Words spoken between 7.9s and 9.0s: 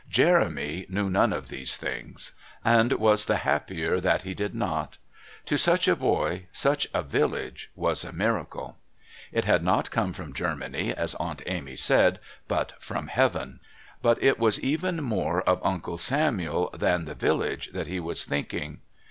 a miracle....